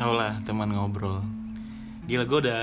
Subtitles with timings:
[0.00, 1.20] tau lah teman ngobrol.
[2.08, 2.62] Gila gue udah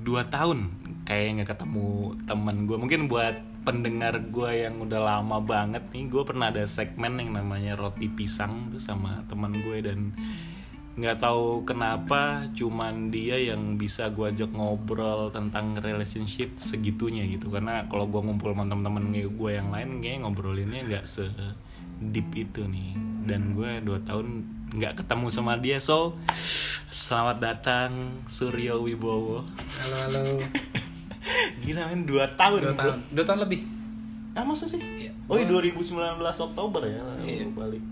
[0.00, 0.72] dua tahun
[1.04, 3.36] kayak nggak ketemu teman gue mungkin buat
[3.68, 8.72] pendengar gue yang udah lama banget nih gue pernah ada segmen yang namanya roti pisang
[8.72, 10.16] tuh sama teman gue dan
[10.96, 17.52] nggak tahu kenapa cuman dia yang bisa gue ajak ngobrol tentang relationship segitunya gitu.
[17.52, 21.28] Karena kalau gue ngumpul sama teman-teman gue yang lain kayaknya ngobrolinnya nggak se
[22.00, 26.16] deep itu nih dan gue dua tahun nggak ketemu sama dia so
[26.88, 27.90] selamat datang
[28.26, 30.22] Suryo Wibowo Halo halo.
[31.62, 32.96] gila men dua tahun Dua tahun.
[33.10, 33.60] Dua tahun lebih.
[34.32, 35.12] ah masa sih Iya.
[35.26, 35.92] oh iya, 2019
[36.42, 37.44] Oktober ya Iya.
[37.50, 37.82] balik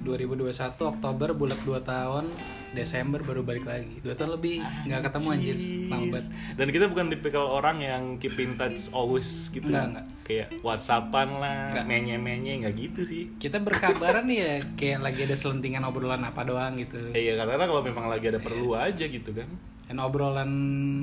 [0.00, 0.54] 2021
[0.86, 2.24] Oktober bulat 2 tahun
[2.74, 7.06] Desember baru balik lagi dua tahun lebih nggak ketemu anjir lama banget Dan kita bukan
[7.08, 9.66] tipikal orang yang keep in touch always gitu.
[9.66, 10.06] Enggak, enggak.
[10.24, 11.84] Kayak WhatsAppan lah, Enggak.
[11.86, 13.22] menye-menye nggak gitu sih.
[13.36, 18.06] kita berkabaran ya kayak lagi ada selentingan obrolan apa doang gitu Iya, karena kalau memang
[18.06, 19.46] lagi ada perlu aja gitu kan.
[19.94, 20.50] Dan obrolan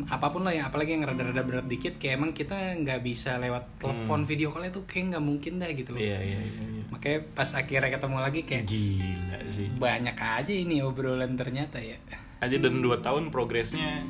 [0.04, 3.80] apa pun lah yang apalagi yang rada-rada berat dikit kayak emang kita nggak bisa lewat
[3.80, 6.64] telepon video call itu kayak nggak mungkin dah gitu Iya, iya, iya.
[6.76, 6.84] iya.
[6.92, 9.68] makanya pas akhirnya ketemu lagi kayak Gila sih.
[9.72, 11.96] banyak aja ini obrolan ternyata ya
[12.42, 14.04] Aja dan 2 tahun progresnya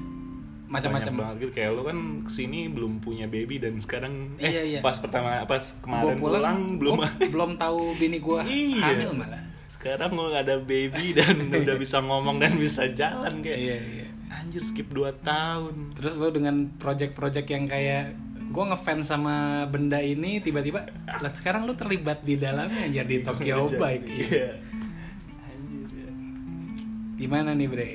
[0.65, 1.51] macam-macam banget gitu.
[1.51, 4.79] Kayak lo kan ke sini belum punya baby dan sekarang eh Iya, iya.
[4.79, 8.81] pas pertama pas kemarin pulang, pulang, belum gua belum tahu bini gue Iya.
[8.97, 13.77] hamil malah sekarang lo ada baby dan udah bisa ngomong dan bisa jalan kayak iya
[13.77, 18.15] iya anjir skip 2 tahun terus lo dengan project-project yang kayak
[18.47, 20.87] gue ngefans sama benda ini tiba-tiba
[21.19, 24.49] lah sekarang lo terlibat di dalamnya anjir di Tokyo Bike Iya.
[25.41, 26.09] Anjir ya.
[27.17, 27.91] gimana nih bre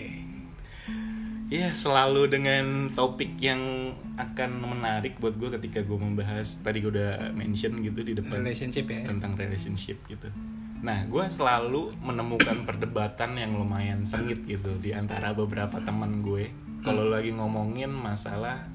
[1.46, 7.30] Iya selalu dengan topik yang akan menarik buat gue ketika gue membahas tadi gue udah
[7.30, 10.26] mention gitu di depan relationship ya tentang relationship gitu.
[10.82, 16.52] Nah gue selalu menemukan perdebatan yang lumayan sengit gitu di antara beberapa teman gue.
[16.84, 18.68] Kalau lagi ngomongin masalah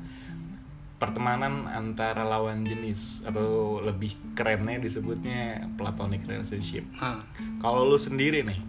[0.98, 6.86] pertemanan antara lawan jenis atau lebih kerennya disebutnya platonic relationship.
[7.02, 7.18] Ah,
[7.58, 8.62] Kalau lu sendiri nih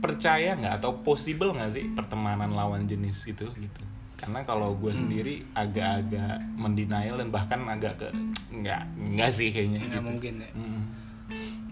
[0.00, 3.82] percaya nggak atau possible nggak sih pertemanan lawan jenis itu gitu?
[4.14, 8.08] Karena kalau gue sendiri agak-agak mendenial dan bahkan agak ke
[8.52, 8.82] nggak
[9.16, 10.06] nggak sih kayaknya nggak gitu.
[10.06, 10.82] mungkin ya Mm.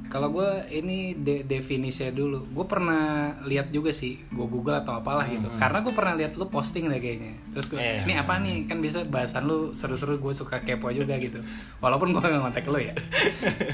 [0.08, 2.48] Kalau gue ini de definisinya dulu.
[2.48, 5.52] Gue pernah lihat juga sih gue google atau apalah gitu.
[5.54, 7.36] Karena gue pernah lihat lu posting deh kayaknya.
[7.52, 8.02] Terus gue Iya.
[8.02, 8.64] ini apa nih?
[8.64, 11.38] Kan biasa bahasan lu seru-seru gue suka kepo juga gitu.
[11.78, 12.96] Walaupun gue nggak ngontek lu ya.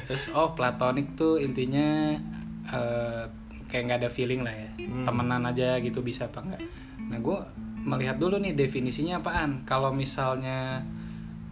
[0.06, 2.19] Terus oh platonik tuh intinya
[2.66, 3.22] eh,
[3.71, 4.71] kayak nggak ada feeling lah ya.
[4.78, 6.62] Temenan aja gitu bisa apa enggak
[7.05, 7.37] nah gue
[7.84, 9.61] melihat dulu nih definisinya apaan.
[9.62, 10.81] Kalau misalnya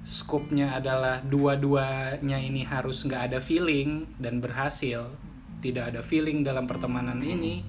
[0.02, 5.06] skupnya adalah dua-duanya ini harus nggak ada feeling dan berhasil.
[5.62, 7.62] Tidak ada feeling dalam pertemanan ini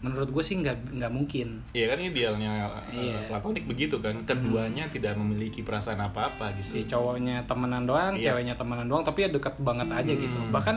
[0.00, 1.60] menurut gue sih nggak nggak mungkin.
[1.76, 3.28] Iya kan idealnya uh, Iya.
[3.28, 4.24] platonik begitu kan.
[4.24, 6.96] Keduanya tidak memiliki perasaan apa-apa si gitu.
[6.96, 8.32] cowoknya temenan doang Iya.
[8.32, 10.38] ceweknya temenan doang tapi ya dekat banget aja gitu.
[10.50, 10.76] Bahkan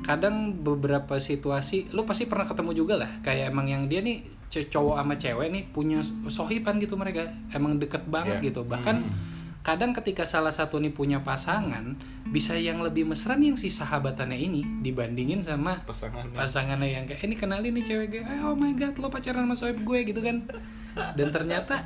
[0.00, 3.10] kadang beberapa situasi lu pasti pernah ketemu juga lah.
[3.20, 7.28] Kayak emang yang dia nih cowok sama cewek nih punya sohipan gitu mereka.
[7.52, 8.48] Emang deket banget Iya.
[8.48, 8.64] gitu.
[8.64, 8.96] Bahkan
[9.64, 14.36] kadang ketika salah satu nih punya pasangan bisa yang lebih mesra nih yang si sahabatannya
[14.36, 16.36] ini dibandingin sama Pasangannya.
[16.36, 19.56] pasangannya yang kayak ini kenalin nih cewek gue eh, oh my god lo pacaran sama
[19.56, 20.44] sohib gue gitu kan
[21.16, 21.80] dan ternyata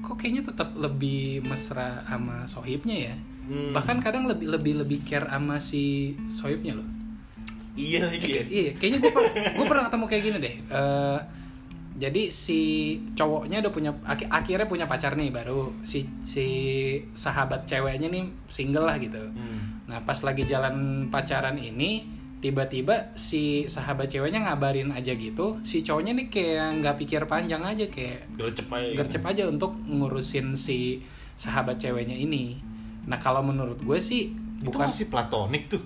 [0.00, 3.16] kok kayaknya tetap lebih mesra sama sohibnya ya
[3.48, 3.72] Hmm.
[3.72, 6.84] bahkan kadang lebih lebih lebih care sama si sohibnya loh
[7.72, 8.42] Iya lagi ya.
[8.44, 9.12] iya kayaknya gue
[9.54, 11.18] gue pernah ketemu kayak gini deh Eh,
[11.98, 12.60] jadi si
[13.12, 16.46] cowoknya udah punya ak- akhirnya punya pacar nih baru si si
[17.10, 19.82] sahabat ceweknya nih single lah gitu Hmm.
[19.84, 20.74] Nah pas lagi jalan
[21.08, 22.04] pacaran ini
[22.38, 27.82] tiba-tiba si sahabat ceweknya ngabarin aja gitu, si cowoknya nih kayak nggak pikir panjang aja
[27.88, 28.94] kayak Gercep aja.
[28.94, 31.02] gercep aja untuk ngurusin si
[31.34, 32.60] sahabat ceweknya ini.
[33.04, 35.82] Nah kalau menurut gue sih Itu bukan masih platonik tuh.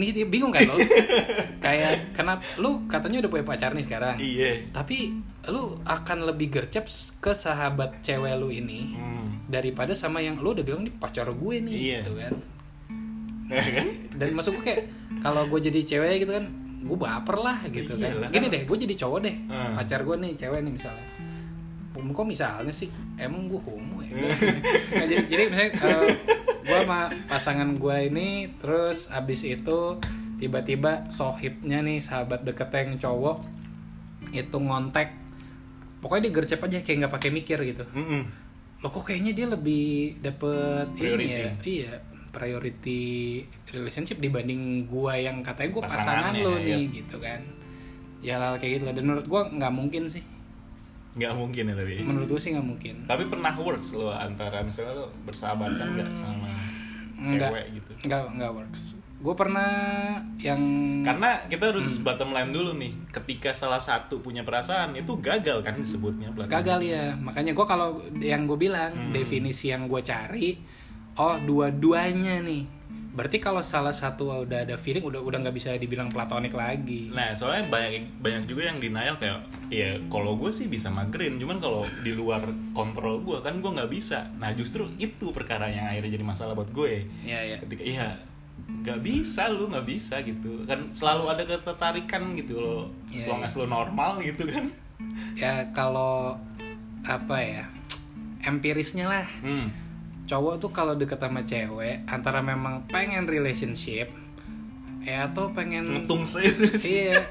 [0.00, 0.78] Ini bingung kan lo?
[1.64, 4.70] kayak kenapa lu katanya udah punya pacar nih sekarang, Iya.
[4.70, 6.86] tapi lu akan lebih gercep
[7.16, 9.42] ke sahabat cewek lu ini Hmm.
[9.44, 11.98] daripada sama yang lu udah bilang nih pacar gue nih Iya.
[12.00, 12.34] gitu kan.
[13.48, 13.86] Ya kan?
[14.12, 14.82] dan maksud gue kayak
[15.18, 16.44] kalau gue jadi cewek gitu kan
[16.78, 18.28] gue baper lah gitu Iyalah.
[18.28, 19.72] kan gini deh gue jadi cowok deh Hmm.
[19.74, 21.06] pacar gue nih cewek nih misalnya
[21.98, 22.86] kok misalnya sih
[23.16, 24.12] emang gue homo ya
[24.92, 25.72] Nah, jadi, jadi misalnya
[26.68, 29.96] gue sama pasangan gue ini terus abis itu
[30.36, 33.38] tiba-tiba sohibnya nih sahabat deketnya yang cowok
[34.36, 35.08] itu ngontek
[36.04, 38.22] pokoknya dia gercep aja kayak nggak pakai mikir gitu Mm-mm.
[38.84, 41.24] lo kok kayaknya dia lebih dapet Priority.
[41.24, 41.92] ini ya iya
[42.28, 43.02] priority
[43.72, 46.76] relationship dibanding gua yang katanya gua pasangan lo iya.
[46.76, 47.40] nih gitu kan
[48.20, 50.22] ya hal kayak gitu lah dan menurut gue nggak mungkin sih
[51.10, 54.92] nggak mungkin ya tapi menurut gue sih nggak mungkin tapi pernah works lo antara misalnya
[54.94, 56.52] lo bersahabatan nggak sama
[57.18, 57.50] Nggak.
[57.50, 58.82] cewek gitu nggak nggak works
[59.18, 59.70] gue pernah
[60.38, 60.62] yang
[61.02, 62.04] karena kita harus Hmm.
[62.04, 66.54] bottom line dulu nih ketika salah satu punya perasaan itu gagal kan disebutnya platonic.
[66.54, 69.10] gagal ya makanya gue kalau yang gue bilang Hmm.
[69.10, 70.62] definisi yang gue cari
[71.16, 72.77] oh dua-duanya nih
[73.18, 77.34] berarti kalau salah satu udah ada feeling udah udah nggak bisa dibilang platonik lagi Nah,
[77.34, 79.42] soalnya banyak banyak juga yang denial kayak
[79.74, 82.38] ya kalau gue sih bisa magerin, cuman kalau di luar
[82.70, 84.30] kontrol gue kan gue nggak bisa.
[84.38, 87.10] Nah, justru itu perkara yang akhirnya jadi masalah buat gue.
[87.26, 88.08] ya ya Ketika iya
[88.68, 93.56] nggak bisa lu nggak bisa gitu kan selalu ada ketertarikan gitu loh Iya, selama iya.
[93.56, 94.64] lu normal gitu kan
[95.38, 96.36] ya kalau
[97.06, 97.64] apa ya
[98.44, 99.87] empirisnya lah hmm.
[100.28, 104.12] Cowok tuh kalau deket sama cewek antara memang pengen relationship
[105.00, 106.52] ya atau pengen untung saya
[106.84, 107.24] iya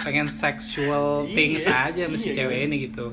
[0.00, 2.66] pengen sexual Iya, things aja sama si iya, cewek iya.
[2.66, 3.12] ini gitu.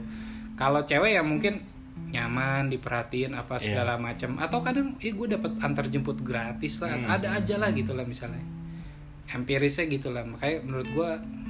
[0.56, 1.62] Kalau cewek ya mungkin
[2.08, 3.76] nyaman diperhatiin apa Iya.
[3.76, 6.96] segala macam atau kadang eh gue dapet antar jemput gratis lah.
[6.96, 7.12] Hmm.
[7.12, 8.42] ada aja lah gitu lah misalnya.
[9.28, 10.24] Empirisnya gitu lah.
[10.24, 11.10] Makanya menurut gue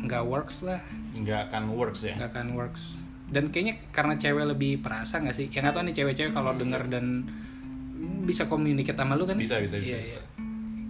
[0.09, 0.81] nggak works lah.
[1.13, 2.17] Nggak akan works ya?
[2.17, 2.83] Nggak akan works.
[3.29, 5.47] Dan kayaknya karena cewek lebih perasa nggak sih?
[5.53, 7.05] Yang nggak tahu nih cewek-cewek kalau denger dan
[8.23, 10.19] bisa communicate sama lu kan bisa bisa bisa, Iya, bisa.
[10.19, 10.23] iya.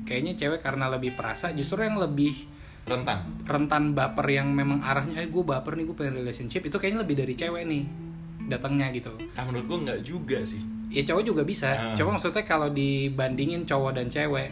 [0.04, 2.36] kayaknya cewek karena lebih perasa justru yang lebih
[2.84, 7.04] rentan rentan baper yang memang arahnya eh gue baper nih gue pengen relationship itu kayaknya
[7.04, 7.84] lebih dari cewek nih
[8.48, 11.92] datangnya gitu ah menurut gue nggak juga sih ya cowok juga bisa Ah.
[11.94, 14.50] coba maksudnya kalau dibandingin cowok dan cewek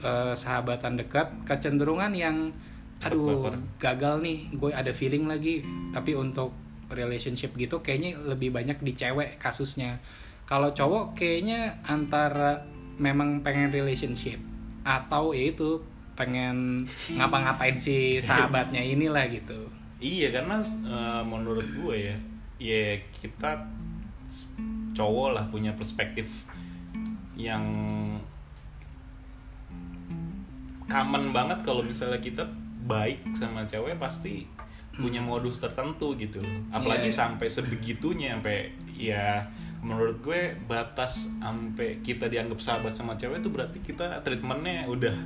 [0.00, 2.50] eh, sahabatan dekat kecenderungan yang
[3.00, 3.54] aduh baper.
[3.78, 6.50] gagal nih gue ada feeling lagi tapi untuk
[6.88, 10.02] relationship gitu kayaknya lebih banyak di cewek kasusnya
[10.50, 12.58] kalau cowok kayaknya antara
[12.98, 14.42] memang pengen relationship
[14.82, 15.78] atau ya itu
[16.18, 16.82] pengen
[17.14, 19.70] ngapa-ngapain si sahabatnya inilah gitu.
[20.02, 22.16] Iya karena eh, menurut gue ya,
[22.58, 23.62] ya kita
[24.90, 26.44] cowok lah punya perspektif
[27.38, 27.62] yang
[30.90, 32.42] common banget kalau misalnya kita
[32.90, 34.50] baik sama cewek pasti
[35.00, 36.58] punya modus tertentu gitu loh.
[36.70, 37.18] Apalagi Iya.
[37.26, 39.48] sampai sebegitunya sampai ya
[39.80, 45.16] menurut gue batas sampai kita dianggap sahabat sama cewek itu berarti kita treatmentnya udah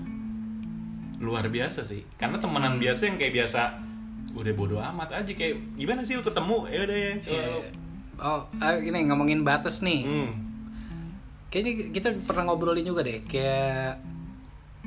[1.18, 2.06] luar biasa sih.
[2.14, 3.60] Karena temenan biasa yang kayak biasa
[4.34, 7.12] udah bodo amat aja kayak gimana sih lu ketemu ya udah ya.
[7.22, 7.42] Iya.
[8.14, 10.30] oh ah, ini ngomongin batas nih Hmm.
[11.50, 14.02] kayaknya kita pernah ngobrolin juga deh kayak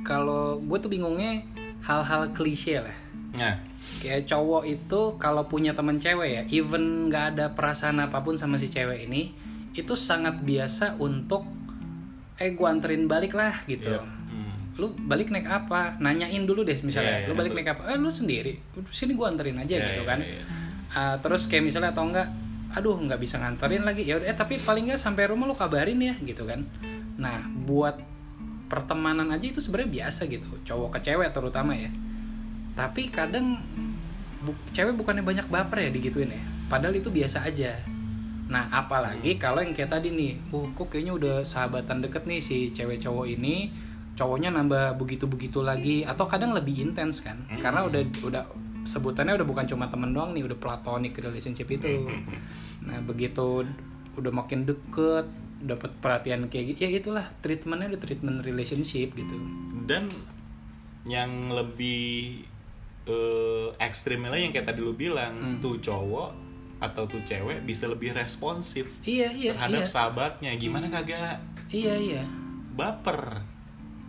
[0.03, 1.47] kalau gue tuh bingungnya
[1.79, 2.97] hal-hal klise lah
[3.33, 3.59] Nah,
[3.99, 8.55] kayak cowok itu kalau punya temen cewek ya even nggak ada perasaan apa pun sama
[8.55, 9.35] si cewek ini
[9.73, 11.43] itu sangat biasa untuk
[12.35, 13.91] eh gue anterin balik lah gitu.
[13.91, 14.01] Iya.
[14.01, 14.53] Hmm.
[14.77, 15.97] lu balik naik apa?
[15.97, 17.65] Nanyain dulu deh misalnya Iya, iya, lu balik betul.
[17.65, 17.81] naik apa?
[17.89, 18.53] Eh lu sendiri.
[18.89, 20.19] Sini gue anterin aja Iya, gitu iya, kan.
[20.21, 20.41] iya.
[20.87, 22.29] Ah, terus kayak misalnya atau enggak
[22.67, 24.05] aduh nggak bisa nganterin lagi.
[24.05, 26.61] Ya udah eh tapi paling nggak sampai rumah lu kabarin ya gitu kan.
[27.17, 27.97] Nah buat
[28.67, 31.87] pertemanan aja itu sebenarnya biasa gitu cowok ke cewek terutama ya
[32.77, 33.57] tapi kadang
[34.45, 36.43] bu- cewek bukannya banyak baper ya digituin ya?
[36.69, 37.73] Padahal itu biasa aja.
[38.47, 42.69] Nah apalagi kalau yang kayak tadi nih uh kok kayaknya udah sahabatan deket nih si
[42.69, 43.73] cewek cowok ini
[44.13, 46.05] cowoknya nambah begitu begitu lagi.
[46.05, 47.49] Atau kadang lebih intens kan?
[47.57, 48.43] Karena udah udah
[48.85, 52.05] sebutannya udah bukan cuma temen doang nih udah platonic relationship itu.
[52.87, 53.67] Nah begitu
[54.15, 55.27] udah makin deket
[55.59, 59.35] dapat perhatian kayak gitu ya itulah treatmentnya udah treatment relationship gitu.
[59.83, 60.07] Dan
[61.03, 62.47] yang lebih
[63.07, 65.57] eh, ekstrim lagi yang kayak tadi lu bilang, Hmm.
[65.57, 66.29] tuh cowok
[66.77, 69.89] atau tuh cewek bisa lebih responsif iya iya terhadap iya.
[69.89, 70.51] sahabatnya.
[70.55, 71.41] Gimana kagak?
[71.67, 72.23] Iya iya.
[72.71, 73.41] Baper.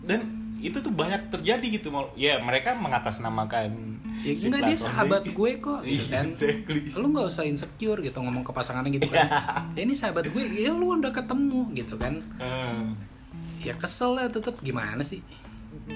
[0.02, 0.20] Dan
[0.58, 3.94] itu tuh banyak terjadi gitu mau ya mereka mengatasnamakan
[4.26, 6.26] ya si enggak dia sahabat gue kok gitu Iya, kan.
[6.34, 6.80] exactly.
[6.92, 9.30] lu nggak usah insecure gitu ngomong ke pasangannya gitu kan.
[9.78, 12.18] Ya ini sahabat gue ya lu udah ketemu gitu kan.
[12.42, 12.82] Eh,
[13.62, 14.58] ya kesel lah tetep.
[14.58, 15.22] Gimana sih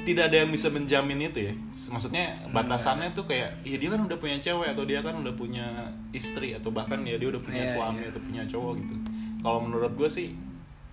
[0.05, 1.55] tidak ada yang bisa menjamin itu ya.
[1.93, 5.93] Maksudnya batasannya tuh kayak ya dia kan udah punya cewek atau dia kan udah punya
[6.13, 8.95] istri atau bahkan ya dia udah punya Iya, suami atau punya cowok gitu.
[9.41, 10.29] Kalau menurut gue sih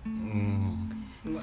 [0.04, 0.70] hmm,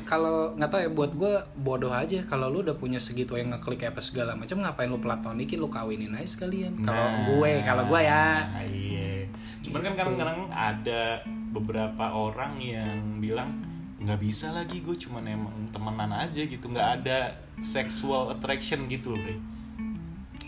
[0.03, 2.25] kalau nggak tahu ya buat gue bodoh aja.
[2.25, 6.17] Kalau lu udah punya segitu yang ngeklik apa segala macam ngapain lu platonikin lu kawinin
[6.17, 6.81] aja sekalian?
[6.81, 8.25] Kalau nah, gue kalau gue ya.
[8.65, 9.29] iya.
[9.61, 11.21] Cuman kan kadang-kadang ada
[11.53, 17.33] beberapa orang yang bilang nggak bisa lagi gue cuman emang temenan aja gitu nggak ada
[17.57, 19.35] sexual attraction gitu loh Bre.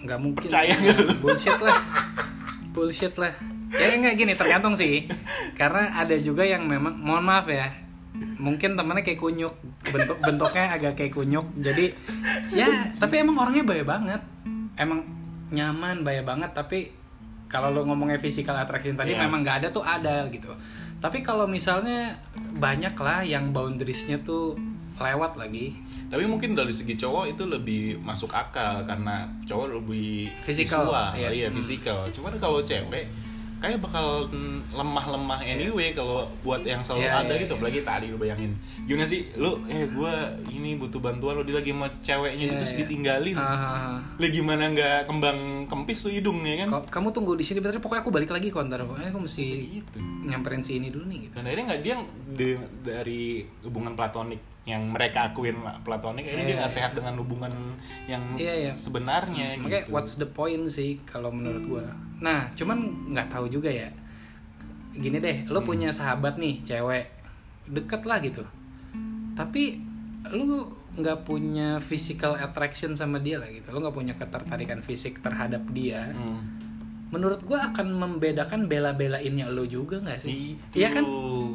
[0.05, 0.45] nggak mungkin.
[0.45, 1.77] Percaya nggak bullshit lah.
[2.71, 3.33] Bullshit lah.
[3.73, 5.09] Ya nggak gini tergantung sih.
[5.57, 7.89] Karena ada juga yang memang mohon maaf ya
[8.39, 9.55] mungkin temennya kayak kunyuk.
[9.89, 11.45] Bentuk bentuknya agak kayak kunyuk.
[11.59, 11.91] Jadi
[12.53, 14.21] ya tapi emang orangnya baik banget.
[14.77, 15.03] Emang
[15.49, 16.51] nyaman bayar banget.
[16.55, 16.98] Tapi
[17.49, 19.25] kalau lo ngomongnya physical attraction tadi Iya.
[19.25, 20.53] memang nggak ada tuh ada gitu
[20.99, 22.13] tapi kalau misalnya
[22.55, 24.53] banyak lah yang boundariesnya tuh
[24.99, 25.71] lewat lagi
[26.09, 31.47] Tapi mungkin dari segi cowok itu lebih masuk akal karena cowok lebih Physical, visual, iya.
[31.53, 32.09] fisikal.
[32.09, 33.05] Cuman kalau cewek
[33.59, 34.31] kayak bakal
[34.69, 37.51] lemah-lemah anyway kalau buat yang selalu Iya, ada iya, gitu.
[37.51, 37.59] iya.
[37.59, 38.51] Apalagi tadi lu bayangin,
[38.83, 40.13] gimana sih lu eh gua
[40.47, 42.79] ini butuh bantuan lo dia lagi sama ceweknya Iya, terus iya.
[42.81, 43.35] ditinggalin.
[43.35, 46.87] Ah, Lah gimana nggak kembang kempis tuh hidung ya kan?
[46.87, 49.97] Kamu tunggu di sini bentar pokoknya aku balik lagi kok ntar pokoknya aku mesti Gitu.
[50.23, 51.95] nyamperin si ini dulu nih gitu Dan akhirnya nggak dia
[52.81, 53.21] dari
[53.61, 57.53] hubungan platonik yang mereka akuin platonik, akhirnya dia Iya, nggak sehat dengan hubungan
[58.05, 58.71] yang Iya, iya.
[58.71, 59.57] sebenarnya.
[59.57, 59.91] makanya gitu.
[59.91, 61.85] what's the point sih kalau menurut gua
[62.19, 62.77] nah cuman
[63.09, 63.87] nggak tahu juga ya
[64.91, 67.07] gini deh lo punya sahabat nih cewek
[67.65, 68.43] deket lah gitu
[69.33, 69.79] tapi
[70.27, 75.63] lu nggak punya physical attraction sama dia lah gitu lo nggak punya ketertarikan fisik terhadap
[75.69, 76.43] dia Hmm.
[77.09, 80.77] Menurut gua akan membedakan bela-belainnya lo juga nggak sih Itu.
[80.77, 81.03] Iya kan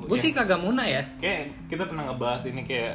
[0.04, 0.20] gue Ya.
[0.20, 2.94] sih kagak muna ya Kayak kita pernah ngebahas ini kayak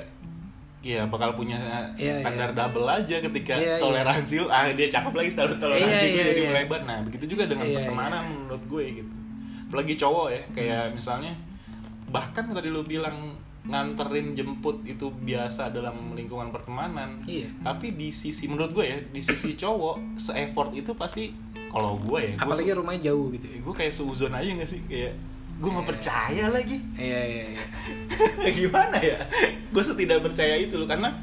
[0.79, 1.59] ya bakal punya
[1.95, 2.57] Iya, standar iya.
[2.57, 3.79] double aja ketika Iya, iya.
[3.79, 6.49] toleransi lu, ah dia cakep lagi standar toleransi Iya, gue iya, jadi iya.
[6.49, 6.81] melebar.
[6.83, 9.11] Nah, begitu juga dengan Iya, pertemanan menurut gue gitu.
[9.67, 10.95] Apalagi cowok ya, kayak Hmm.
[10.95, 11.33] misalnya
[12.07, 17.21] bahkan tadi lu bilang nganterin jemput itu biasa dalam lingkungan pertemanan.
[17.21, 17.51] Iya.
[17.59, 21.29] Tapi di sisi menurut gue ya, di sisi cowok se-effort itu pasti
[21.69, 23.57] kalau gue ya, gue apalagi rumahnya jauh gitu ya.
[23.61, 24.81] Gue kayak seuzon aja gak sih?
[24.89, 25.13] Kayak
[25.59, 26.77] gue nggak percaya lagi.
[26.95, 27.63] Iya iya iya.
[28.59, 29.19] Gimana ya?
[29.69, 31.13] Gue setidak percaya itu loh karena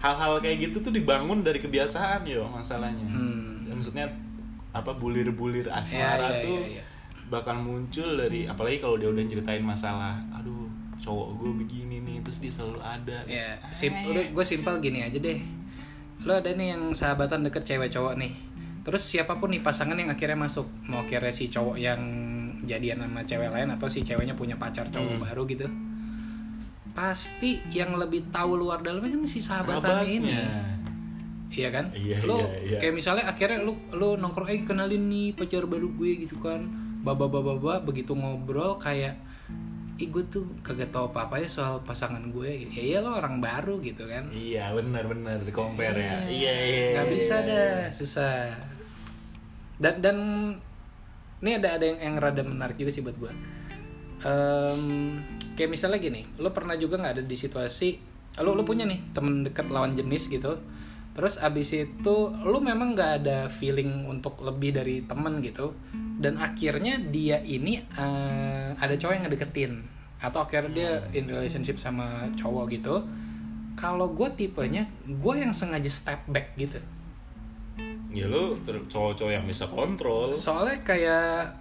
[0.00, 3.04] hal-hal kayak gitu tuh dibangun dari kebiasaan yo masalahnya.
[3.08, 3.68] Hmm.
[3.68, 4.06] Ya, maksudnya
[4.70, 6.82] apa bulir-bulir Iya, asmara iya, tuh iya, iya.
[7.26, 12.38] bakal muncul dari apalagi kalau dia udah ceritain masalah aduh cowok gue begini nih terus
[12.44, 13.18] dia selalu ada.
[13.24, 15.40] Ya, sim udah gue simpel gini aja deh.
[16.20, 18.36] Lo ada nih yang sahabatan deket cewek cowok nih.
[18.80, 22.00] Terus siapa pun nih pasangan yang akhirnya masuk, mau kira si cowok yang
[22.64, 25.24] jadian sama cewek lain atau si ceweknya punya pacar cowok Hmm.
[25.24, 25.66] baru gitu.
[26.90, 30.32] Pasti yang lebih tahu luar dalamnya kan si sahabatannya ini.
[31.50, 31.90] Iya kan?
[31.90, 32.78] Iya, lo iya, iya.
[32.78, 36.62] kayak misalnya akhirnya lu lu nongkrong eh kenalin nih pacar baru gue gitu kan.
[37.02, 39.18] Baba baba baba begitu ngobrol kayak
[40.00, 42.80] Ih gue tuh kagak tau apa-apa ya soal pasangan gue Ya.
[42.80, 44.32] Iya lo orang baru gitu kan.
[44.32, 46.16] Iya benar-benar di compare ya.
[46.24, 46.54] Iya.
[46.56, 47.48] Iya Gak bisa iya.
[47.48, 48.36] dah, susah.
[49.76, 50.16] Dan dan
[51.40, 53.32] ini ada ada yang, yang rada menarik juga sih buat gue
[54.20, 55.16] Em,
[55.56, 57.96] Kayak misalnya gini Lo pernah juga nggak ada di situasi
[58.44, 60.60] Lo, lo punya nih temen deket lawan jenis gitu
[61.10, 65.74] Terus abis itu lo memang nggak ada feeling untuk lebih dari temen gitu.
[66.20, 69.72] Dan akhirnya dia ini eh, ada cowok yang ngedeketin.
[70.20, 73.02] Atau akhirnya dia in relationship sama cowok gitu.
[73.74, 76.78] Kalau gue tipenya gue yang sengaja step back gitu.
[78.10, 80.30] Ya lu cowok-cowok yang bisa kontrol.
[80.34, 81.54] Soalnya kayak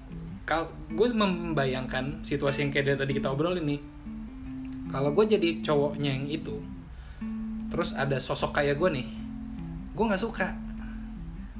[0.45, 3.81] kal gue membayangkan situasi yang kayak dari tadi kita obrolin nih.
[4.89, 6.57] Kalau gue jadi cowoknya yang itu
[7.69, 9.07] Terus ada sosok kayak gue nih
[9.91, 10.47] Gue nggak suka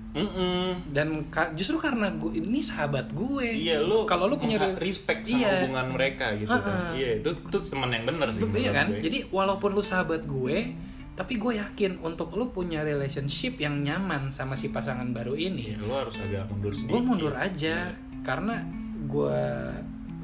[0.10, 0.90] Mm-mm.
[0.90, 5.38] dan ka- justru karena gue ini sahabat gue Iya lu kalau lu punya respect sama
[5.40, 5.50] Iya.
[5.62, 6.66] hubungan mereka gitu kan.
[6.66, 6.90] Heeh.
[6.96, 8.42] Iya, itu itu teman yang benar sih.
[8.42, 9.02] Iya kan gue.
[9.02, 10.74] jadi walaupun lu sahabat gue
[11.14, 15.78] tapi gue yakin untuk lu punya relationship yang nyaman sama si pasangan baru ini Iya,
[15.80, 16.90] lu harus agak mundur sedikit.
[16.90, 18.66] gue mundur aja karena
[19.06, 19.38] gue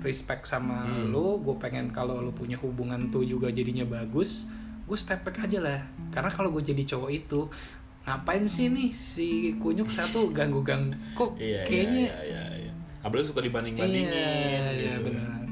[0.01, 1.11] respect sama Hmm.
[1.11, 4.49] lu gue pengen kalau lu punya hubungan tuh juga jadinya bagus
[4.81, 7.45] gue step back aja lah karena kalau gue jadi cowok itu
[8.05, 12.73] ngapain sih nih si kunyuk satu ganggu ganggu kok Iya, kayaknya iya, iya, iya.
[13.01, 15.09] Apalagi suka dibanding-bandingin iya, iya gitu.
[15.09, 15.45] benar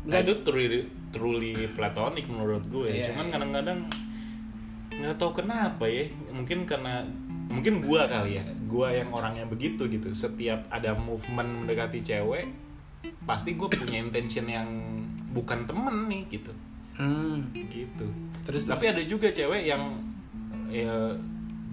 [0.00, 2.88] Nah, itu truly, truly platonik menurut gue.
[2.88, 3.32] Iya, Cuman iya.
[3.36, 3.78] kadang-kadang
[4.96, 6.08] nggak tahu kenapa ya.
[6.32, 7.04] Mungkin karena
[7.52, 8.44] mungkin gua kali ya.
[8.64, 10.08] Gua yang orangnya begitu gitu.
[10.16, 12.48] Setiap ada movement mendekati cewek,
[13.28, 14.68] pasti gue punya intention yang
[15.30, 16.52] bukan temen nih gitu.
[16.98, 17.54] hmm.
[17.54, 18.06] Gitu.
[18.44, 20.00] terus Tapi ada juga cewek yang
[20.68, 21.14] ya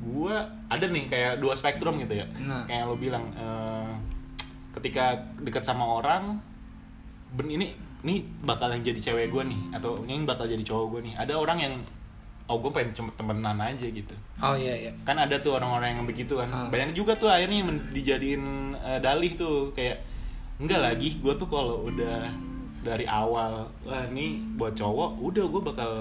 [0.01, 2.25] gua ada nih kayak dua spektrum gitu ya.
[2.42, 2.63] Nah.
[2.70, 3.92] Kayak lo bilang eh,
[4.77, 6.38] ketika dekat sama orang
[7.34, 7.74] ben ini
[8.06, 11.13] ini bakal yang jadi cewek gua nih atau ini bakal jadi cowok gua nih.
[11.18, 11.74] Ada orang yang
[12.48, 14.16] oh gue pengen cuma temenan aja gitu.
[14.39, 16.48] oh iya iya Kan ada tuh orang-orang yang begitu kan.
[16.48, 16.72] Ah.
[16.72, 20.00] Banyak juga tuh akhirnya dijadiin eh, dalih tuh kayak
[20.56, 22.24] enggak lagi gua tuh kalau udah
[22.88, 25.92] dari awal wah ini buat cowok udah gue bakal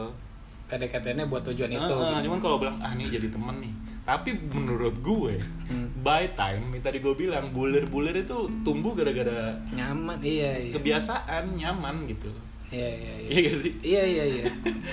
[0.66, 2.26] PDKT-nya buat tujuan itu Heeh, gitu.
[2.26, 5.34] cuman kalau bilang ah ini jadi temen nih tapi menurut gue
[5.66, 5.90] Hmm.
[5.98, 12.30] by time tadi gue bilang bulir-bulir itu tumbuh gara-gara nyaman iya iya kebiasaan nyaman gitu
[12.68, 14.44] iya iya iya iya gak sih iya iya iya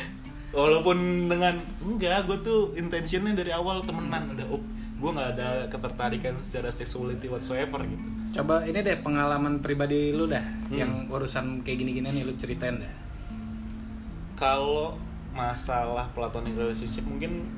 [0.54, 4.62] walaupun dengan enggak gue tuh intentionnya dari awal temenan udah oh,
[4.96, 10.42] gue nggak ada ketertarikan secara sexuality whatsoever gitu Coba ini deh pengalaman pribadi lu dah
[10.70, 10.74] Hmm.
[10.76, 12.94] yang urusan kayak gini-gini nih lu ceritain dah.
[14.34, 14.98] kalau
[15.34, 17.50] masalah platonic relationship mungkin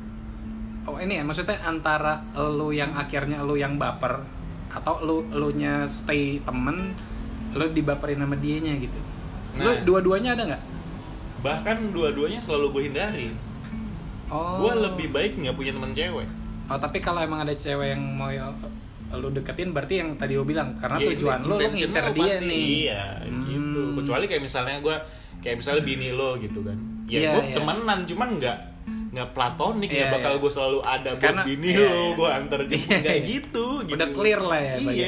[0.84, 4.22] Oh ini ya maksudnya antara lu yang akhirnya lu yang baper
[4.70, 6.94] atau lu lu nya stay temen
[7.52, 9.00] lu dibaperin sama dianya gitu.
[9.56, 9.82] Lu Nah.
[9.82, 10.64] dua-duanya ada nggak?
[11.38, 13.30] bahkan dua-duanya selalu gue hindari
[14.26, 14.58] Oh.
[14.60, 16.26] gue lebih baik nggak punya teman cewek
[16.66, 18.50] Oh tapi kalau emang ada cewek yang mau ya-
[19.12, 22.46] lu deketin berarti yang tadi lu bilang karena Iya, tujuan lu lu ngincer dia pasti,
[22.46, 22.62] nih.
[22.82, 23.04] iya
[23.46, 23.94] gitu Hmm.
[23.96, 24.96] kecuali kayak misalnya gue
[25.40, 27.56] kayak misalnya bini lo gitu kan ya Iya, gue iya.
[27.56, 28.58] temenan cuman nggak
[29.12, 30.42] nggak platonik nggak Iya, bakal iya.
[30.42, 32.12] gue selalu ada buat Karena- bini iya, lo iya.
[32.14, 33.30] gue antar jemput Iya, kayak iya.
[33.30, 35.08] gitu gitu Udah clear lah ya, iya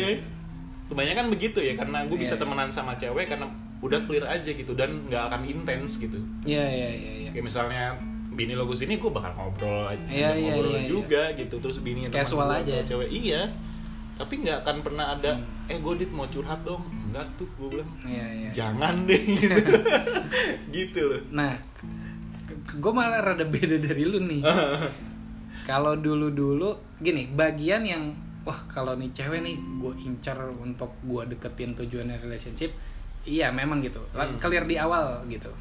[0.88, 2.42] kebanyakan begitu ya karena gue bisa Iya.
[2.42, 6.90] temenan sama cewek karena udah clear aja gitu dan nggak akan intens gitu Iya iya
[6.90, 7.30] iya iya.
[7.30, 7.84] kayak misalnya
[8.30, 10.88] bini lo ke sini gue bakal ngobrol aja Iya, iya, ngobrol iya.
[10.88, 12.80] juga gitu terus teman Casual aja.
[12.84, 13.50] cewek iya
[14.16, 15.70] tapi nggak akan pernah ada Hmm.
[15.70, 18.50] eh gue dit mau curhat dong enggak tuh gue bilang Iya iya.
[18.52, 19.62] jangan deh gitu,
[20.76, 21.56] gitu loh Nah,
[22.68, 24.42] gue malah rada beda dari lu nih.
[25.70, 28.04] kalau dulu-dulu gini, bagian yang
[28.48, 32.72] wah kalau nih cewek nih gue incar untuk gue deketin tujuannya relationship,
[33.28, 34.00] iya memang gitu.
[34.16, 34.40] Hmm.
[34.40, 35.52] Clear di awal gitu.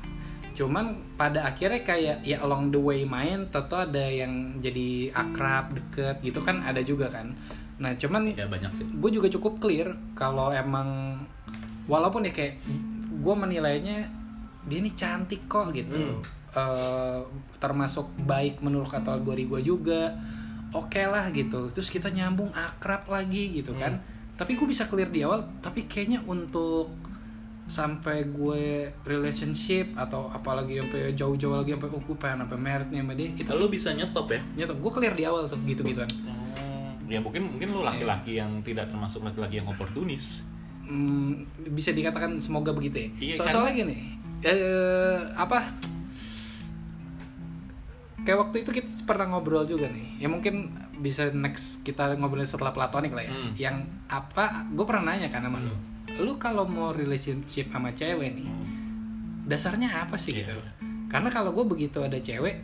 [0.57, 6.23] Cuman pada akhirnya kayak ya along the way main, tentu ada yang jadi akrab, deket
[6.23, 7.35] gitu kan ada juga kan.
[7.77, 8.87] Nah cuman ya banyak sih.
[8.89, 11.21] gue juga cukup clear kalau emang
[11.87, 12.61] walaupun ya kayak
[13.21, 14.09] gue menilainya
[14.67, 15.95] dia ini cantik kok gitu.
[15.95, 16.21] Hmm.
[16.57, 17.21] Eh,
[17.61, 20.17] termasuk baik menurut kategori gue juga
[20.73, 21.69] oke lah gitu.
[21.71, 24.01] Terus kita nyambung akrab lagi gitu kan.
[24.37, 26.93] Tapi gue bisa clear di awal tapi kayaknya untuk
[27.67, 33.03] sampai gue relationship atau apalagi sampai jauh-jauh lagi sampai oh, gue pengen sampai married nih
[33.03, 34.41] sama dia itu lo bisa nyetop ya?
[34.55, 36.66] Nyata gue clear di awal tuh gitu gituan Hmm,
[37.07, 40.43] ya mungkin mungkin lo laki-laki yang tidak termasuk laki-laki yang oportunis
[40.87, 43.09] Hmm, bisa dikatakan semoga begitu ya.
[43.19, 43.53] Iya, So- kan?
[43.59, 43.97] Soalnya gini,
[44.41, 45.75] eh, apa?
[48.23, 50.19] Kayak waktu itu kita pernah ngobrol juga nih.
[50.19, 53.31] Ya mungkin bisa next kita ngobrol setelah platonik lah ya.
[53.31, 53.51] Hmm.
[53.55, 54.63] Yang apa?
[54.71, 55.75] Gue pernah nanya kan sama lu.
[56.19, 58.47] Lu kalau mau relationship sama cewek nih,
[59.45, 60.47] dasarnya apa sih Iya.
[60.47, 60.59] gitu?
[61.07, 62.63] Karena kalau gue begitu ada cewek,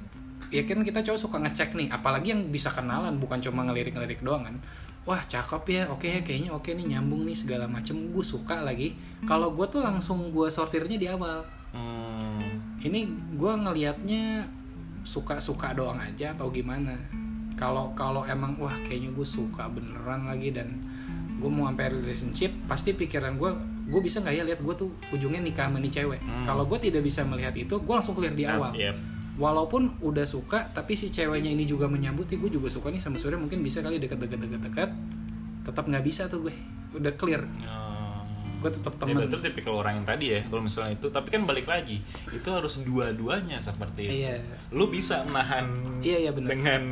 [0.52, 4.44] ya kan kita cowok suka ngecek nih, apalagi yang bisa kenalan bukan cuma ngelirik-ngelirik doang
[4.44, 4.56] kan.
[5.02, 8.94] Wah cakep ya, oke kayaknya oke nih nyambung nih segala macem, gue suka lagi.
[9.26, 11.42] Kalau gue tuh langsung gue sortirnya di awal.
[11.72, 12.38] Hmm,
[12.78, 13.00] Ini
[13.34, 14.46] gue ngelihatnya
[15.02, 16.94] suka-suka doang aja atau gimana?
[17.58, 20.68] Kalau kalau emang wah kayaknya gue suka beneran lagi dan
[21.42, 23.50] gue mau sampai relationship, pasti pikiran gue
[23.90, 26.20] gue bisa nggak ya lihat gue tuh ujungnya nikah sama nih cewek.
[26.22, 26.46] Hmm.
[26.46, 29.21] Kalau gue tidak bisa melihat itu, gue langsung clear di awal Yep.
[29.34, 33.36] Walaupun udah suka tapi si ceweknya ini juga menyambut gue juga suka nih sama Surya
[33.36, 34.90] mungkin bisa kali deket-deket deket-deket
[35.62, 36.54] tetap nggak bisa tuh gue
[36.92, 38.60] udah clear Hmm.
[38.60, 41.42] gue tetap Ya temen betul tipikal orang yang tadi ya kalau misalnya itu tapi kan
[41.42, 44.14] balik lagi itu harus dua-duanya seperti itu.
[44.22, 44.38] iya
[44.70, 45.66] lu bisa menahan
[45.98, 46.48] Iya, iya, bener.
[46.48, 46.82] dengan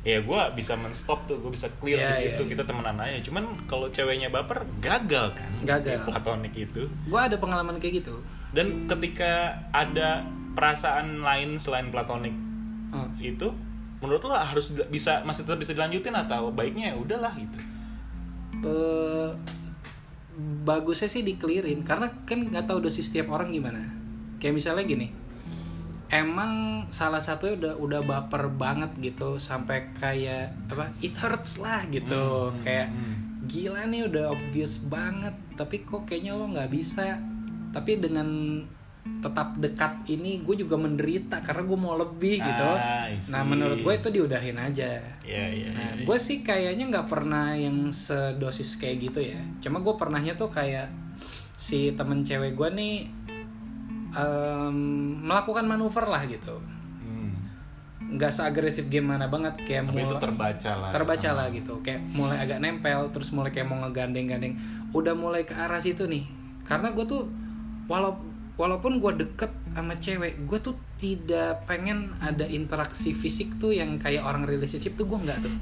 [0.00, 2.50] ya gue bisa menstop tuh gue bisa clear Iya, di situ iya, iya.
[2.50, 6.04] kita temenan aja cuman kalau ceweknya baper gagal kan Gagal.
[6.04, 9.32] Platonik itu gue ada pengalaman kayak gitu dan ketika
[9.70, 12.34] ada perasaan lain selain platonik.
[12.88, 13.04] Oh.
[13.20, 13.52] itu
[14.00, 17.58] menurut lo harus bisa masih tetap bisa dilanjutin atau baiknya ya udahlah gitu?
[18.64, 19.30] Eh,
[20.64, 23.86] bagusnya sih dikelirin karena kan nggak tahu dosis setiap orang gimana.
[24.42, 25.08] Kayak misalnya gini
[26.08, 32.48] emang salah satu udah udah baper banget gitu sampai kayak apa it hurts lah gitu.
[32.48, 33.44] Hmm, kayak hmm.
[33.44, 37.20] gila nih udah obvious banget tapi kok kayaknya lo nggak bisa.
[37.68, 38.28] Tapi dengan
[39.18, 43.90] tetap dekat ini gue juga menderita karena gue mau lebih gitu Ah, nah menurut gue
[43.92, 46.04] itu diudahin aja ya ya Nah, ya, ya.
[46.06, 49.42] gue sih kayaknya nggak pernah yang sedosis kayak gitu ya.
[49.58, 50.86] Cuma gue pernahnya tuh kayak
[51.52, 52.94] si temen cewek gue nih
[54.10, 54.76] em,
[55.20, 56.56] melakukan manuver lah gitu.
[57.00, 57.34] Hmm.
[58.08, 61.74] Nggak seagresif gimana banget kayak tapi itu mulai- terbaca lah terbaca lah gitu.
[61.82, 64.54] Kayak mulai agak nempel, terus mulai kayak mau ngegandeng-gandeng.
[64.90, 66.24] Udah mulai ke arah situ nih.
[66.64, 67.26] Karena gue tuh
[67.84, 68.16] walau
[68.58, 74.26] walaupun gue deket sama cewek, gue tuh tidak pengen ada interaksi fisik tuh yang kayak
[74.26, 75.54] orang relationship tuh gue nggak tuh.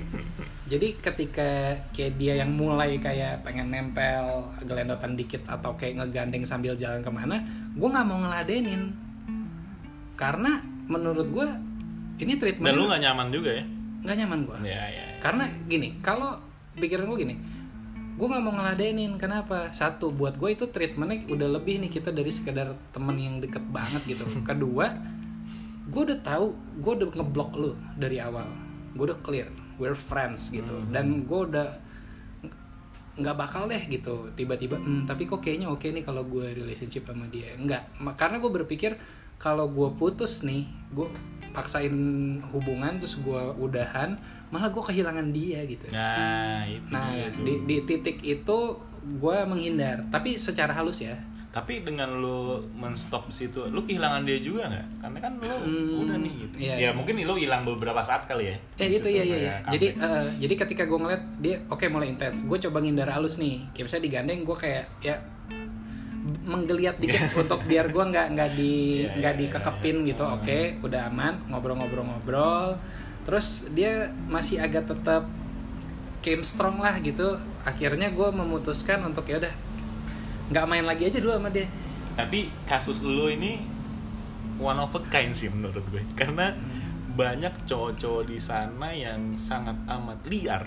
[0.72, 6.78] Jadi ketika kayak dia yang mulai kayak pengen nempel, gelendotan dikit atau kayak ngegandeng sambil
[6.78, 7.42] jalan ke mana,
[7.74, 8.94] gue nggak mau ngeladenin.
[10.14, 11.48] Karena menurut gue
[12.22, 13.64] ini treatment dan lu nggak nyaman juga ya
[14.02, 14.56] nggak nyaman gue.
[14.62, 15.06] ya ya, ya.
[15.18, 16.38] Karena gini, kalau
[16.78, 17.34] pikiran gue gini,
[18.18, 19.14] gue nggak mau ngeladenin.
[19.14, 19.70] Kenapa?
[19.70, 24.02] Satu, buat gue itu treatmentnya udah lebih nih kita dari sekedar temen yang deket banget
[24.04, 24.26] gitu.
[24.42, 24.90] Kedua,
[25.88, 26.46] gue udah tahu
[26.78, 28.44] gue udah ngeblok lu dari awal
[28.92, 29.48] gue udah clear
[29.80, 30.92] we're friends gitu Hmm.
[30.92, 31.68] dan gue udah
[33.18, 37.26] nggak bakal deh gitu tiba-tiba "Hmm, tapi kok kayaknya oke nih kalau gue relationship sama
[37.26, 38.94] dia nggak karena gue berpikir
[39.38, 41.06] kalau gue putus nih gue
[41.54, 41.94] paksain
[42.52, 44.18] hubungan terus gue udahan
[44.50, 47.44] malah gue kehilangan dia gitu nah itu nah dia tuh.
[47.46, 48.58] di, di titik itu
[48.98, 51.16] gue menghindar tapi secara halus ya
[51.48, 56.32] tapi dengan lu menstop situ lu kehilangan dia juga nggak karena kan lu udah nih
[56.44, 56.90] gitu iya, ya iya.
[56.92, 59.54] mungkin lu hilang beberapa saat kali ya Eh Di gitu ya ya kayak ya.
[59.74, 63.66] Jadi eh, jadi ketika gue ngeliat dia oke mulai intens, gue coba ngindar halus nih.
[63.74, 65.16] Kayak misalnya digandeng gue kayak ya
[66.48, 68.72] menggeliat dikit untuk biar gue nggak nggak di
[69.04, 70.24] Iya, nggak iya, dikekepin gitu.
[70.24, 72.80] Oke, udah aman, ngobrol-ngobrol-ngobrol.
[73.28, 75.28] Terus dia masih agak tetap
[76.24, 77.36] came strong lah gitu.
[77.62, 79.54] Akhirnya gue memutuskan untuk ya udah
[80.48, 81.68] nggak main lagi aja dulu sama dia.
[82.16, 83.62] tapi kasus lu ini
[84.58, 86.50] one of a kind sih menurut gue karena
[87.18, 90.62] banyak cowok-cowok di sana yang sangat amat liar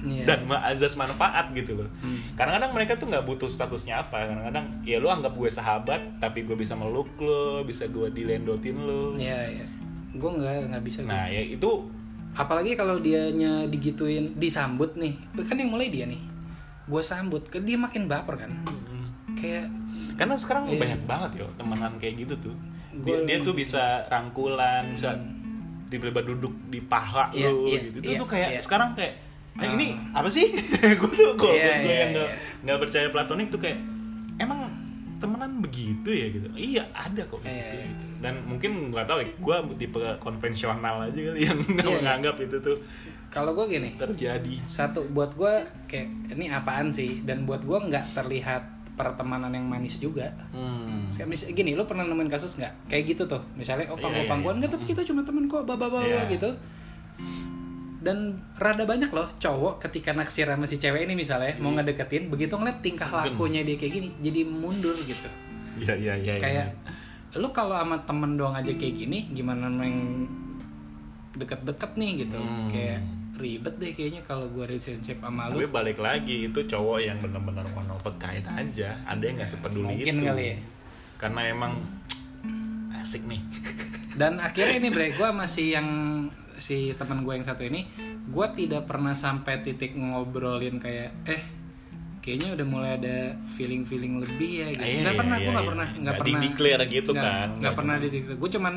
[0.00, 0.24] Iya.
[0.30, 1.90] dan azas manfaat gitu loh.
[1.98, 2.22] Hmm.
[2.32, 4.22] Kadang-kadang mereka tuh nggak butuh statusnya apa.
[4.24, 9.18] Kadang-kadang ya lu anggap gue sahabat, tapi gue bisa meluk lo, bisa gue dilendotin lo.
[9.18, 9.66] Iya ya.
[10.14, 11.02] Gue nggak nggak bisa.
[11.02, 11.10] gua.
[11.10, 11.70] Nah ya itu
[12.30, 16.22] apalagi kalau dianya digituin disambut nih kan yang mulai dia nih
[16.86, 18.52] gue sambut ke dia makin baper kan
[19.34, 19.66] kayak
[20.14, 20.78] karena sekarang Iya.
[20.78, 22.56] banyak banget yo temenan kayak gitu tuh.
[22.98, 25.14] Dia, Gua- dia tuh bisa rangkulan, bisa
[25.88, 27.96] tiba-tiba duduk di paha Iya, lo iya, gitu.
[27.98, 28.60] Itu iya, tuh kayak iya.
[28.60, 29.14] sekarang kayak
[29.54, 29.74] eh, Ah.
[29.74, 30.46] ini apa sih?
[31.00, 32.36] gue tuh kalau Iya, gue iya, yang nggak iya.
[32.62, 33.78] nggak percaya platonik tuh kayak
[34.36, 34.60] emang
[35.16, 36.46] temenan begitu ya gitu.
[36.54, 37.74] Iya ada kok Iya, gitu.
[37.74, 37.86] iya.
[37.88, 38.04] gitu.
[38.18, 41.98] Dan mungkin nggak tahu ya, gue tipe konvensional aja kali yang nggak Iya, iya.
[41.98, 42.78] menganggap itu tuh
[43.28, 44.54] kalau gue gini terjadi.
[44.64, 48.62] satu buat gue kayak ini apaan sih dan buat gue nggak terlihat
[48.98, 51.06] pertemanan yang manis juga Hmm.
[51.06, 52.90] Kayak mis- gini, lu pernah nemuin kasus nggak?
[52.90, 54.60] Kayak gitu tuh, misalnya oh Iya, iya, pangkuan iya.
[54.60, 56.26] nggak, tapi kita cuma temen kok, bawa bawa Iya.
[56.28, 56.50] gitu.
[57.98, 58.18] Dan
[58.54, 62.78] rada banyak loh cowok ketika naksir sama si cewek ini misalnya mau ngedeketin, begitu ngeliat
[62.78, 63.34] tingkah Segen.
[63.34, 65.28] lakunya dia kayak gini, jadi mundur gitu.
[65.78, 66.34] Iya iya iya.
[66.36, 66.66] kayak
[67.34, 70.24] lu kalau sama temen doang aja kayak gini gimana main
[71.32, 72.66] deket-deket nih gitu Hmm.
[72.66, 72.98] kayak
[73.38, 77.64] ribet deh kayaknya kalau gue relationship sama lu Tapi balik lagi itu cowok yang benar-benar
[77.70, 78.98] one of a kind aja.
[79.04, 80.26] Ada yang nggak sepeduli Mungkin itu.
[80.26, 80.56] kali ya.
[81.16, 81.72] Karena emang
[82.94, 83.40] asik nih.
[84.14, 85.88] dan akhirnya ini bre gue masih yang
[86.56, 87.86] si teman gue yang satu ini
[88.26, 91.42] gue tidak pernah sampai titik ngobrolin kayak eh
[92.18, 93.16] kayaknya udah mulai ada
[93.48, 95.70] feeling feeling lebih ya gitu Iya, nggak iya, pernah iya, gue nggak iya.
[95.70, 97.30] pernah nggak Nggak pernah di-declare gitu nggak- kan.
[97.38, 98.74] nggak Nggak pernah di gue cuman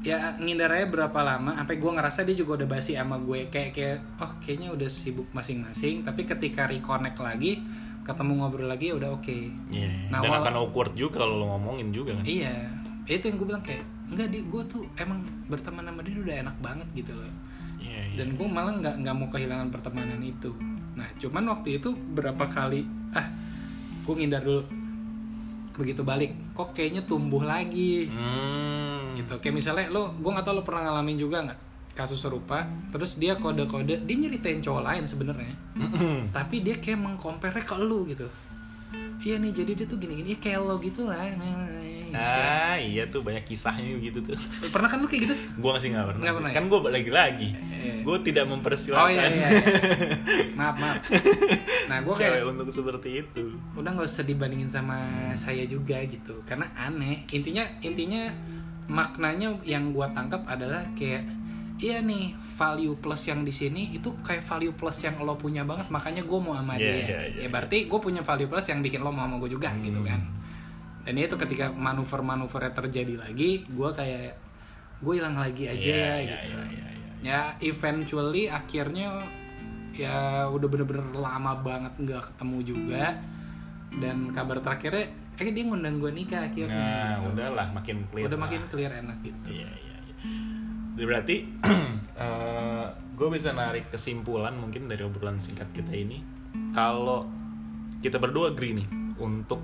[0.00, 3.70] ya ngindar aja berapa lama sampai gue ngerasa dia juga udah basi sama gue kayak
[3.76, 7.60] kayak oh kayaknya udah sibuk masing-masing tapi ketika reconnect lagi
[8.00, 10.08] ketemu ngobrol lagi ya udah oke Iya.
[10.08, 12.24] Nah, Dan akan awkward juga kalau lo ngomongin juga kan.
[12.24, 12.54] Iya,
[13.04, 16.56] itu yang gue bilang kayak enggak di gue tuh emang berteman sama dia udah enak
[16.64, 17.32] banget gitu loh.
[17.78, 18.16] Iya iya.
[18.24, 20.50] Dan gue malah nggak nggak mau kehilangan pertemanan itu.
[20.96, 23.28] Nah, cuman waktu itu berapa kali ah
[24.08, 24.64] gue ngindar dulu.
[25.76, 28.08] Begitu balik, kok kayaknya tumbuh lagi.
[28.10, 28.99] Hmm.
[29.20, 29.34] Gitu.
[29.40, 31.58] Kayak misalnya lo, gue nggak tahu lo pernah ngalamin juga nggak
[31.94, 32.64] kasus serupa.
[32.90, 35.54] Terus dia kode-kode, dia nyeritain cowok lain sebenarnya.
[36.36, 38.26] Tapi dia kayak mengcompare ke lu gitu.
[39.20, 41.22] Iya nih, jadi dia tuh gini-gini, ya kayak lo gitu lah.
[42.10, 44.34] Ah iya tuh banyak kisahnya gitu tuh.
[44.72, 45.34] Pernah kan lu kayak gitu?
[45.62, 46.24] Gua masih nggak pernah.
[46.24, 46.34] Sih.
[46.34, 46.56] pernah ya?
[46.58, 47.48] Kan gue lagi-lagi.
[47.54, 48.02] Eh.
[48.02, 49.48] Gue tidak mempersilahkan Oh iya iya.
[50.58, 50.98] maaf maaf.
[51.86, 53.44] Nah gue cewek kayak untuk seperti itu.
[53.78, 54.98] udah nggak usah dibandingin sama
[55.38, 57.28] saya juga gitu, karena aneh.
[57.30, 58.26] Intinya intinya
[58.90, 61.22] maknanya yang gua tangkap adalah kayak
[61.78, 65.88] iya nih value plus yang di sini itu kayak value plus yang lo punya banget
[65.88, 67.40] makanya gue mau sama Iya, dia iya, iya.
[67.40, 69.80] ya berarti gue punya value plus yang bikin lo mau sama gue juga Hmm.
[69.80, 70.20] gitu kan
[71.00, 74.36] dan itu ketika manuver-manuvernya terjadi lagi gue kayak
[75.00, 77.10] gue hilang lagi aja Iya, ya iya, gitu iya, iya, iya.
[77.24, 79.24] ya eventually akhirnya
[79.96, 83.04] ya udah bener-bener lama banget nggak ketemu juga
[83.96, 85.08] dan kabar terakhirnya
[85.40, 87.28] eh dia ngundang gue nikah akhirnya Nah, gitu.
[87.32, 88.24] udahlah makin clear.
[88.24, 88.44] udah lah.
[88.44, 89.96] makin clear enak gitu Iya iya.
[89.98, 89.98] iya.
[90.92, 91.36] Jadi Berarti
[93.16, 96.20] gue bisa narik kesimpulan mungkin dari obrolan singkat kita ini.
[96.70, 97.24] Kalau
[97.98, 99.60] kita berdua agree nih untuk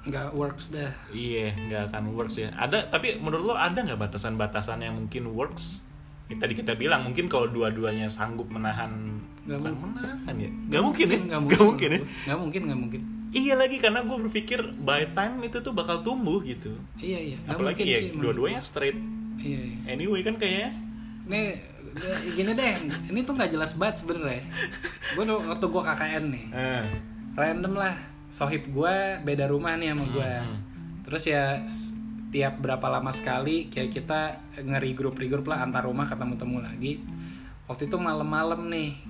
[0.00, 2.48] nggak works dah iya nggak akan works ya.
[2.54, 5.84] Ada tapi menurut lo ada nggak batasan-batasan yang mungkin works?
[6.28, 9.90] Ya, tadi kita bilang mungkin kalau dua-duanya sanggup menahan Nggak bukan mungkin.
[9.94, 13.76] menahan ya nggak mungkin ya nggak nggak mungkin ya nggak mungkin nggak mungkin iya lagi
[13.80, 18.00] karena gue berpikir by time itu tuh bakal tumbuh gitu iya iya nggak apalagi ya
[18.16, 18.96] dua-duanya straight
[19.40, 19.76] iya, iya.
[19.92, 20.88] anyway kan kayaknya
[21.28, 21.60] Nih,
[22.32, 22.72] gini deh,
[23.12, 24.48] ini tuh nggak jelas banget sebenarnya.
[25.12, 26.84] Gue waktu gue KKN nih, eh,
[27.36, 27.92] random lah,
[28.32, 30.32] sohib gue beda rumah nih sama gue.
[30.40, 30.58] Hmm.
[31.04, 31.60] Terus ya
[32.28, 34.20] tiap berapa lama sekali kayak kita
[34.60, 37.00] ngeri grup regroup lah antar rumah ketemu temu lagi
[37.64, 39.00] waktu itu malam-malam nih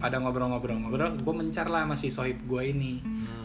[0.00, 3.41] pada ngobrol-ngobrol-ngobrol gue mencar lah masih sohib gue ini Hmm.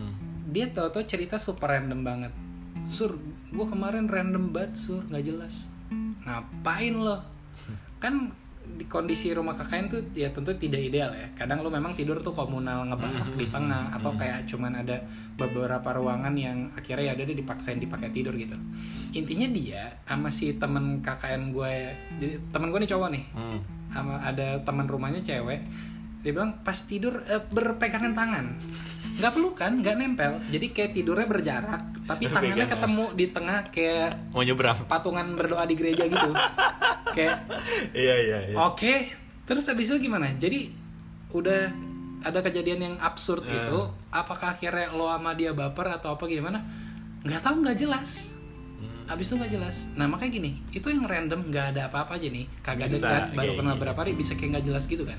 [0.57, 2.33] Dia tau-tau cerita super random banget.
[2.89, 3.13] Sur
[3.53, 5.05] gue kemarin random banget sur.
[5.05, 5.69] Nggak jelas.
[6.25, 7.21] Ngapain lo?
[8.01, 8.33] Kan
[8.67, 11.29] di kondisi rumah KKN tuh ya tentu tidak ideal ya.
[11.37, 14.97] Kadang lo memang tidur tuh komunal ngebangak di tengah atau kayak cuman ada
[15.37, 18.57] beberapa ruangan yang akhirnya ya ada deh dipaksain dipakai tidur gitu.
[19.13, 21.73] Intinya dia sama si temen KKN gue
[22.17, 23.25] jadi temen gue nih cowok nih.
[23.37, 23.61] Hmm.
[23.87, 25.63] sama ada teman rumahnya cewek
[26.19, 28.45] dia bilang pas tidur eh, berpegangan tangan
[29.17, 32.73] nggak pelukan nggak nempel jadi kayak tidurnya berjarak tapi tangannya Berpegangan.
[32.77, 34.77] ketemu di tengah kayak Mau nyebrang.
[34.85, 36.29] patungan berdoa di gereja gitu
[37.11, 37.35] kayak
[37.91, 38.55] Iya iya iya.
[38.55, 38.93] oke
[39.43, 40.69] terus habis itu gimana jadi
[41.29, 41.61] udah
[42.19, 43.53] ada kejadian yang absurd Eh.
[43.55, 46.61] itu apakah akhirnya lo sama dia baper atau apa gimana
[47.19, 48.37] nggak tahu nggak jelas
[48.77, 49.09] Hmm.
[49.09, 49.89] Abis itu nggak jelas.
[49.95, 53.51] Nah makanya gini, itu yang random nggak ada apa-apa aja nih, kagak Bisa, dekat, baru
[53.51, 53.81] iya, kenal iya.
[53.81, 55.17] berapa hari bisa kayak nggak jelas gitu kan?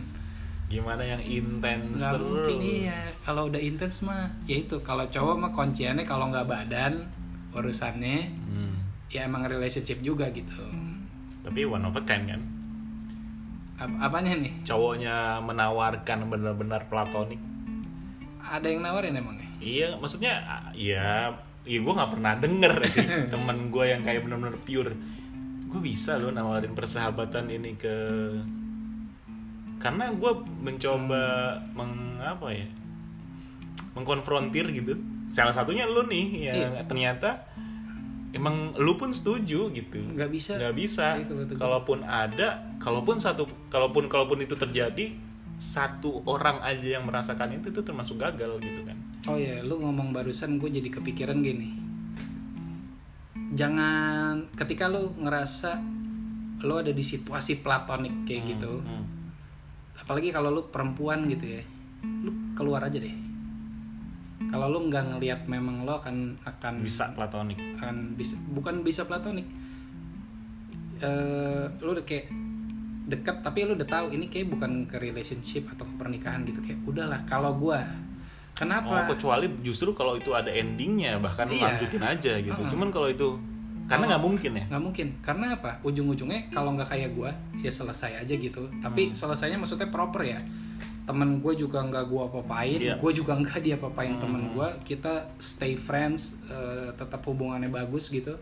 [0.69, 2.29] Gimana yang intens Nggak terus?
[2.29, 3.01] mungkin iya.
[3.19, 4.77] Kalau udah intens mah, ya itu.
[4.81, 7.09] Kalau cowok mah kunciannya kalau nggak badan
[7.51, 8.77] urusannya, Hmm.
[9.09, 10.61] ya emang relationship juga gitu.
[11.41, 12.43] Tapi one of a kind kan.
[13.79, 14.53] Ap- apanya nih?
[14.61, 17.41] Cowoknya menawarkan benar-benar platonik.
[18.39, 19.49] Ada yang nawarin emangnya?
[19.59, 24.61] Iya, maksudnya ah, ya, iya gue nggak pernah denger sih temen gue yang kayak benar-benar
[24.61, 24.93] pure.
[25.65, 27.97] Gue bisa loh nawarin persahabatan ini ke,
[29.79, 31.23] karena gue mencoba
[31.73, 32.67] meng apa ya,
[33.95, 34.99] mengkonfrontir gitu.
[35.29, 36.83] Salah satunya lu nih yang Iya.
[36.85, 37.47] ternyata
[38.31, 39.99] emang lu pun setuju gitu.
[40.03, 40.53] Nggak bisa.
[40.57, 41.07] Nggak bisa.
[41.17, 45.15] Iya, Kalaupun ada, kalaupun satu, kalaupun kalaupun itu terjadi,
[45.57, 48.95] satu orang aja yang merasakan itu itu termasuk gagal gitu kan.
[49.27, 51.75] Oh ya, lu ngomong barusan gue jadi kepikiran gini.
[53.49, 55.81] Jangan ketika lu ngerasa
[56.59, 59.05] lu ada di situasi platonik kayak gitu, Hmm.
[60.09, 61.63] Apalagi kalau lu perempuan gitu ya,
[62.25, 63.13] lu keluar aja deh.
[64.49, 67.61] Kalau lu nggak ngelihat memang lo akan akan Bisa platonik.
[67.77, 69.45] akan bisa bukan bisa platonik.
[70.99, 72.33] Eh, lu udah kayak
[73.07, 76.81] deket tapi lu udah tahu ini kayak bukan ke relationship atau ke pernikahan gitu kayak
[76.83, 77.81] udahlah kalau gua
[78.59, 81.79] Oh, kenapa kecuali justru kalau itu ada endingnya bahkan Iya.
[81.79, 82.59] lanjutin aja gitu.
[82.59, 82.67] Uh-uh.
[82.67, 83.39] Cuman kalau itu
[83.89, 84.65] karena nggak mungkin ya.
[84.69, 85.07] nggak mungkin.
[85.25, 85.81] Karena apa?
[85.81, 87.31] Ujung-ujungnya kalau nggak kayak gue
[87.65, 88.69] ya selesai aja gitu.
[88.85, 90.37] Tapi selesainya maksudnya proper ya.
[91.09, 92.95] Temen gue juga nggak gue apa-apain Iya.
[93.01, 98.37] gue juga nggak dia apa-apain temen gue kita stay friends eh, tetap hubungannya bagus gitu.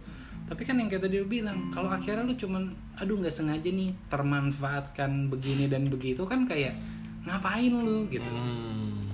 [0.46, 2.66] Tapi kan yang kayak tadi lu bilang kalau akhirnya lu cuman
[2.98, 6.74] aduh nggak sengaja nih termanfaatkan begini dan begitu kan kayak
[7.22, 8.06] ngapain lu?
[8.10, 8.26] gitu.
[8.26, 9.06] Hmm.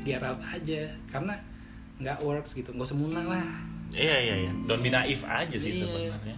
[0.00, 0.88] biar out aja.
[1.12, 1.36] Karena
[2.00, 2.72] nggak works gitu.
[2.72, 3.44] Nggak usah munah lah
[3.92, 4.52] Iya iya iya.
[4.64, 5.82] Don't be naif aja sih Iya.
[5.84, 6.36] sebenarnya.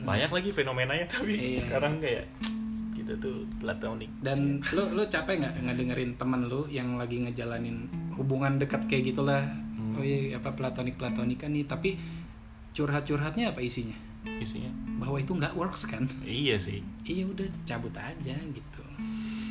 [0.00, 1.58] Banyak lagi fenomenanya tapi Iya.
[1.60, 2.24] sekarang kayak
[2.92, 4.10] kita tuh platonik.
[4.20, 9.40] dan lu lu capek nggak ngedengerin temen lu yang lagi ngejalanin hubungan dekat kayak gitulah
[9.90, 11.96] oh iya apa platonik platonikan nih tapi
[12.70, 13.96] curhat curhatnya apa isinya
[14.36, 14.68] isinya.
[14.96, 16.84] bahwa itu nggak works kan Iya sih.
[17.02, 18.82] iya udah cabut aja gitu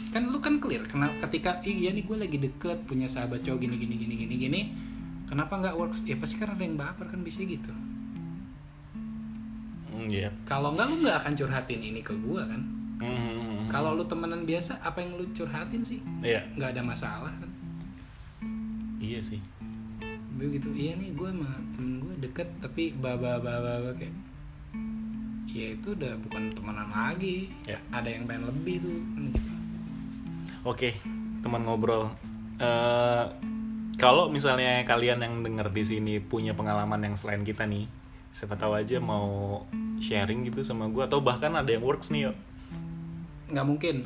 [0.10, 3.60] kan lu kan clear kenapa ketika "Ih, iya nih gue lagi deket punya sahabat cowok
[3.60, 4.62] gini gini gini gini gini
[5.29, 7.69] kenapa nggak works ya pasti kan ada yang baper kan bisa gitu
[9.89, 10.29] Hmm, Iya.
[10.43, 12.61] kalau nggak lu nggak akan curhatin ini ke gue kan
[12.99, 13.65] Hmm.
[13.67, 16.45] kalau lu temenan biasa apa yang lu curhatin sih Iya.
[16.53, 17.49] nggak ada masalah kan
[18.99, 19.39] Iya sih.
[20.31, 24.15] begitu iya nih gue sama temen gue deket tapi baba baba kayak
[25.45, 27.75] ya itu udah bukan temenan lagi Ya.
[27.89, 29.51] ada yang pengen lebih tuh kan gitu
[30.61, 30.91] Oke,
[31.39, 32.11] teman ngobrol.
[32.57, 33.23] Eh,
[33.99, 37.85] kalau misalnya kalian yang denger di sini punya pengalaman yang selain kita nih,
[38.31, 39.62] siapa tahu aja mau
[39.99, 42.38] sharing gitu sama gue atau bahkan ada yang works nih yuk.
[43.49, 43.95] nggak mungkin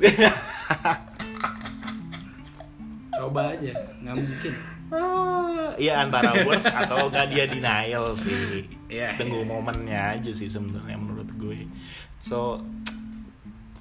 [3.20, 4.54] coba aja nggak mungkin
[5.74, 8.62] Iya antara works atau nggak dia denial sih.
[8.86, 11.66] Iya, Tunggu momennya aja sih sebenarnya menurut gue.
[12.22, 12.62] So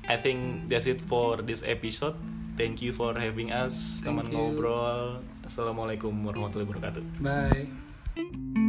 [0.10, 2.18] I think that's it for this episode.
[2.58, 5.22] Thank you for having us teman ngobrol.
[5.44, 7.04] Assalamualaikum warahmatullahi wabarakatuh.
[7.20, 8.63] bye